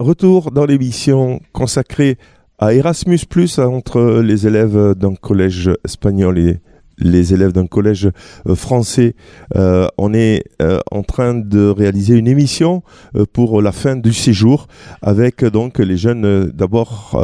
Retour 0.00 0.52
dans 0.52 0.64
l'émission 0.64 1.40
consacrée 1.52 2.18
à 2.60 2.72
Erasmus, 2.72 3.18
entre 3.58 4.20
les 4.20 4.46
élèves 4.46 4.94
d'un 4.94 5.16
collège 5.16 5.72
espagnol 5.84 6.38
et 6.38 6.60
les 6.98 7.34
élèves 7.34 7.50
d'un 7.50 7.66
collège 7.66 8.08
euh, 8.46 8.54
français. 8.54 9.16
Euh, 9.56 9.88
on 9.98 10.14
est 10.14 10.44
euh, 10.62 10.78
en 10.92 11.02
train 11.02 11.34
de 11.34 11.68
réaliser 11.68 12.16
une 12.16 12.28
émission 12.28 12.84
pour 13.32 13.60
la 13.60 13.72
fin 13.72 13.96
du 13.96 14.12
séjour 14.12 14.68
avec 15.02 15.44
donc 15.44 15.80
les 15.80 15.96
jeunes 15.96 16.52
d'abord 16.52 17.20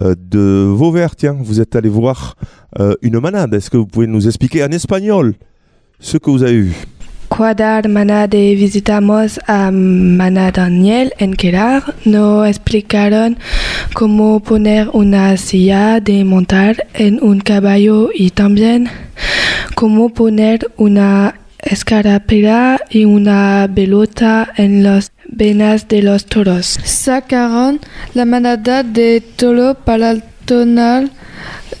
de 0.00 0.64
Vauvert. 0.68 1.16
Tiens, 1.16 1.36
vous 1.40 1.60
êtes 1.60 1.74
allé 1.74 1.88
voir 1.88 2.36
une 3.02 3.18
manade. 3.18 3.52
Est-ce 3.52 3.68
que 3.68 3.78
vous 3.78 3.86
pouvez 3.86 4.06
nous 4.06 4.28
expliquer 4.28 4.62
en 4.62 4.70
espagnol 4.70 5.34
ce 5.98 6.18
que 6.18 6.30
vous 6.30 6.44
avez 6.44 6.60
vu? 6.60 6.86
Cuadar 7.34 7.88
Manade 7.88 8.54
visitamos 8.56 9.40
a 9.46 9.70
Mana 9.70 10.52
Daniel 10.52 11.14
en 11.16 11.32
Kerar. 11.32 11.94
Nos 12.04 12.46
explicaron 12.46 13.38
cómo 13.94 14.40
poner 14.40 14.90
una 14.92 15.34
silla 15.38 15.98
de 16.00 16.26
montar 16.26 16.86
en 16.92 17.24
un 17.24 17.40
caballo 17.40 18.10
y 18.14 18.32
también 18.32 18.90
cómo 19.74 20.10
poner 20.10 20.70
una 20.76 21.40
escarapela 21.58 22.78
y 22.90 23.06
una 23.06 23.66
pelota 23.74 24.52
en 24.58 24.82
las 24.82 25.12
venas 25.26 25.88
de 25.88 26.02
los 26.02 26.26
toros. 26.26 26.78
Sacaron 26.84 27.80
la 28.12 28.26
manada 28.26 28.82
de 28.82 29.22
toro 29.22 29.72
para 29.72 30.10
el 30.10 30.22
tonal 30.44 31.10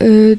Eh, 0.00 0.38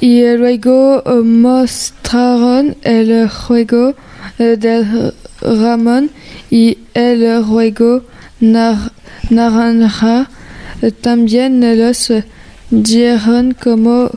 y 0.00 0.22
luego 0.36 1.02
eh, 1.04 1.22
mostraron 1.22 2.76
el 2.82 3.28
juego 3.28 3.94
eh, 4.38 4.56
del 4.56 5.12
Ramón 5.40 6.10
y 6.50 6.78
el 6.94 7.44
juego 7.44 8.02
naranja. 9.30 10.30
Eh, 10.82 10.90
también 10.90 11.60
los 11.78 12.12
dieron 12.70 13.54
como 13.54 14.10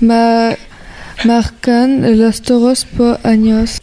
marcan 0.00 2.18
los 2.18 2.42
toros 2.42 2.84
por 2.84 3.18
años. 3.24 3.80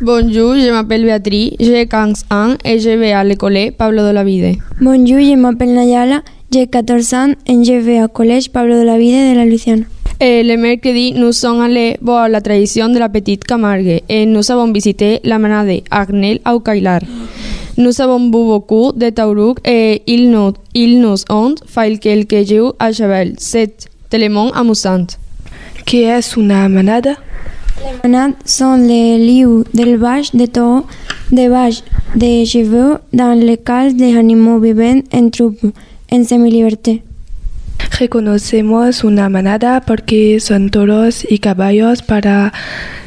Bonjour, 0.00 0.56
je 0.56 0.70
m'appelle 0.70 1.04
Beatriz, 1.04 1.56
j'ai 1.58 1.86
15 1.86 2.26
ans 2.30 2.54
et 2.64 2.78
je 2.78 2.90
vais 2.90 3.12
à 3.12 3.24
l'école 3.24 3.72
Pablo 3.76 4.02
de 4.02 4.12
la 4.12 4.22
Vide. 4.22 4.58
Bonjour, 4.80 5.18
je 5.18 5.36
m'appelle 5.36 5.74
Nayala, 5.74 6.22
j'ai 6.52 6.66
14 6.66 7.14
ans 7.14 7.32
et 7.46 7.64
je 7.64 7.72
vais 7.72 8.02
au 8.02 8.08
collège 8.08 8.50
Pablo 8.50 8.78
de 8.78 8.84
la 8.84 8.98
Vide 8.98 9.32
de 9.32 9.36
la 9.36 9.46
Luciana. 9.46 9.84
Eh, 10.20 10.42
le 10.42 10.56
mercredi, 10.56 11.12
nous 11.12 11.30
sommes 11.30 11.60
allés 11.60 11.96
voir 12.02 12.28
la 12.28 12.40
tradition 12.40 12.88
de 12.88 12.98
la 12.98 13.08
petite 13.08 13.44
Camargue 13.44 14.02
et 14.08 14.26
nous 14.26 14.50
avons 14.50 14.72
visité 14.72 15.20
la 15.22 15.38
manade 15.38 15.82
Agnel 15.92 16.40
au 16.44 16.58
Cailar. 16.58 17.02
Nous 17.76 18.00
avons 18.00 18.24
vu 18.24 18.30
beaucoup 18.30 18.90
de 18.90 19.10
taurucs 19.10 19.60
et 19.64 20.02
ils 20.08 20.28
nous, 20.28 20.54
ils 20.74 21.00
nous 21.00 21.22
ont 21.30 21.54
fait 21.68 21.98
quelques 21.98 22.48
jeux 22.48 22.72
à 22.80 22.90
cheval. 22.90 23.34
C'est 23.38 23.88
tellement 24.10 24.50
amusant. 24.54 25.06
¿Qué 25.86 26.08
es 26.08 26.36
una 26.36 26.68
manada? 26.68 27.14
Les 27.80 28.10
manades 28.10 28.34
sont 28.44 28.74
les 28.74 29.18
lieux 29.18 29.62
d'élevage 29.72 30.32
de 30.32 30.46
taureaux, 30.46 30.84
de 31.30 31.48
vaches, 31.48 31.84
de 32.16 32.44
chevaux 32.44 32.98
dans 33.12 33.38
lesquels 33.38 33.94
des 33.94 34.16
animaux 34.16 34.58
vivent 34.58 35.04
en 35.12 35.30
troupe, 35.30 35.60
en 36.10 36.24
semi-liberté. 36.24 37.02
Reconocemos 37.98 39.02
una 39.02 39.28
manada 39.28 39.80
porque 39.80 40.38
son 40.38 40.70
toros 40.70 41.26
y 41.28 41.40
caballos 41.40 42.02
para 42.02 42.52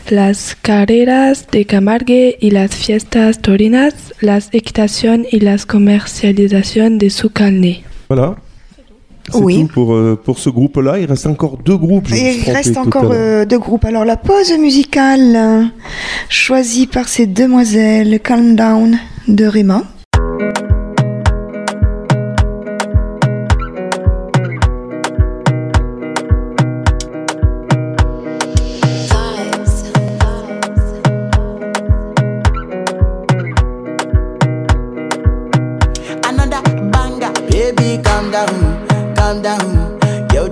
las 0.09 0.58
carreras 0.61 1.48
de 1.50 1.66
Camargue 1.66 2.38
y 2.42 2.52
las 2.52 2.75
fiestas 2.75 3.39
torinas, 3.39 4.14
la 4.20 4.39
equitación 4.52 5.25
y 5.31 5.39
la 5.39 5.58
comercialización 5.59 6.98
de 6.98 7.09
su 7.09 7.30
carne. 7.30 7.83
Voilà. 8.09 8.36
oui. 9.33 9.61
Tout 9.61 9.73
pour, 9.73 9.94
euh, 9.94 10.20
pour 10.22 10.39
ce 10.39 10.50
groupe-là. 10.50 11.00
Il 11.00 11.05
reste 11.05 11.26
encore 11.26 11.58
deux 11.64 11.78
groupes. 11.78 12.09
Il 12.09 12.52
reste 12.52 12.76
encore 12.76 13.11
euh, 13.14 13.45
deux 13.45 13.59
groupes. 13.59 13.86
Alors 13.86 14.04
la 14.04 14.17
pause 14.17 14.52
musicale 14.60 15.71
choisie 16.27 16.88
par 16.88 17.08
ces 17.08 17.27
demoiselles 17.27 18.20
Calm 18.20 18.58
Down 18.58 18.99
de 19.30 19.45
Raymond. 19.45 19.83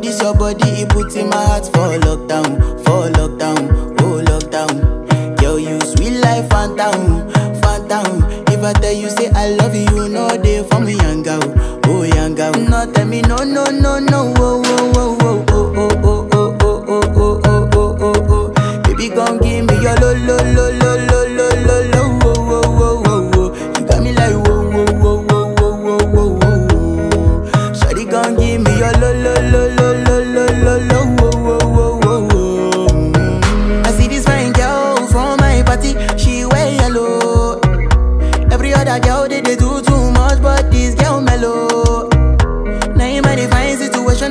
this 0.02 0.22
your 0.22 0.34
body, 0.34 0.68
it 0.82 0.90
puts 0.90 1.16
in 1.16 1.30
my 1.30 1.44
heart 1.46 1.66
for 1.66 1.98
lockdown, 2.06 2.84
for 2.84 3.10
lockdown, 3.18 3.96
oh 4.02 4.24
lockdown. 4.24 5.38
Girl, 5.40 5.60
you 5.60 5.80
sweet 5.82 6.20
life, 6.20 6.50
phantom, 6.50 7.30
phantom. 7.62 8.24
If 8.48 8.64
I 8.64 8.74
tell 8.74 8.94
you, 8.94 9.10
say 9.10 9.30
I 9.32 9.50
love 9.52 9.76
you, 9.76 9.82
you 9.84 10.10
know 10.10 10.28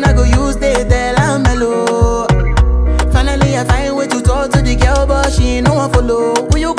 man 0.01 0.11
I 0.11 0.13
go 0.13 0.25
use 0.25 0.57
the 0.57 0.87
tell 0.89 1.19
I'm. 1.19 1.45
Finally, 3.13 3.57
I 3.57 3.65
find 3.65 3.97
way 3.97 4.07
to 4.07 4.21
talk 4.23 4.51
to 4.53 4.63
the 4.63 4.77
girl, 4.77 5.07
but 5.07 5.33
she 5.33 5.59
ain't 5.59 5.67
no 5.67 5.75
one 5.75 5.91
follow. 5.93 6.35
Who 6.35 6.59
you 6.59 6.75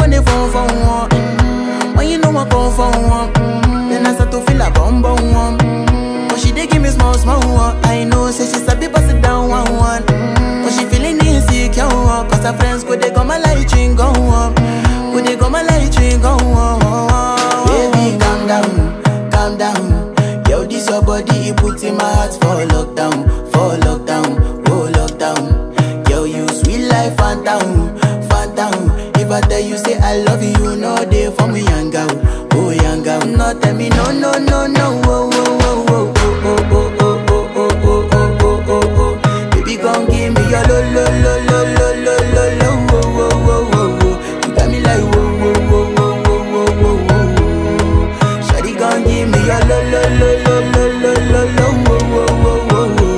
Tell 33.61 33.75
me 33.75 33.89
no, 33.89 34.05
no, 34.11 34.31
no, 34.37 34.67
no, 34.67 35.01
oh, 35.05 35.29
oh, 35.33 35.57
oh, 35.61 35.85
oh, 35.89 36.15
oh, 36.43 36.59
oh, 36.69 36.99
oh, 36.99 37.47
oh, 37.55 37.69
oh, 37.83 38.37
oh, 38.41 38.63
oh, 38.67 38.83
oh, 38.99 39.13
Baby, 39.51 39.75
come 39.77 40.05
give 40.07 40.31
me 40.33 40.41
your 40.49 40.63
lo, 40.67 40.77
lo, 40.95 41.05
lo, 41.23 41.33
lo, 41.49 41.59
lo, 41.77 41.87
lo, 42.05 42.15
lo, 42.33 42.43
lo, 42.59 42.69
oh, 42.91 43.03
oh, 43.03 43.29
oh, 43.29 43.73
oh, 43.73 43.99
oh. 44.01 44.15
You 44.47 44.49
got 44.55 44.67
me 44.69 44.77
like 44.81 45.03
whoa, 45.13 45.23
whoa, 45.39 45.53
whoa, 45.69 45.83
whoa, 45.95 46.13
whoa, 46.25 46.43
whoa, 46.51 46.71
whoa, 46.81 46.97
whoa. 47.07 48.03
Shawty, 48.47 48.71
come 48.77 49.01
give 49.03 49.27
me 49.29 49.39
your 49.45 49.61
lo, 49.69 49.77
lo, 49.91 50.01
lo, 50.19 50.29
lo, 50.45 50.55
lo, 50.73 50.85
lo, 51.01 51.11
lo, 51.31 51.41
lo, 51.57 51.67
oh, 51.67 52.03
oh, 52.11 52.33
oh, 52.45 52.71
oh, 52.71 53.01
oh. 53.01 53.13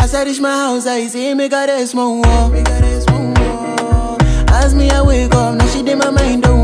As 0.00 0.10
I 0.14 0.16
reach 0.24 0.40
my 0.40 0.50
house, 0.56 0.86
I 0.86 1.06
see 1.08 1.34
me 1.34 1.48
got 1.48 1.68
a 1.68 1.86
small 1.86 2.20
wall. 2.20 2.52
As 4.56 4.74
me, 4.74 4.88
I 4.90 5.02
wake 5.02 5.34
up, 5.34 5.54
now 5.56 5.66
she 5.66 5.82
did 5.82 5.98
my 5.98 6.10
mind, 6.10 6.42
don't 6.44 6.63